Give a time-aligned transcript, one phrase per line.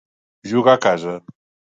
[0.51, 1.13] Jugar a casa.